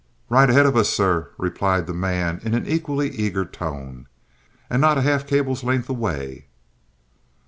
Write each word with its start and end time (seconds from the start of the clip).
"Right 0.29 0.49
ahead 0.49 0.65
of 0.65 0.75
us, 0.75 0.89
sir," 0.89 1.29
replied 1.37 1.85
the 1.85 1.93
man 1.93 2.39
in 2.43 2.55
an 2.55 2.65
equally 2.65 3.11
eager 3.11 3.45
tone. 3.45 4.07
"And 4.67 4.81
not 4.81 4.97
half 4.97 5.21
a 5.21 5.25
cable's 5.27 5.63
length 5.63 5.89
away!" 5.89 6.47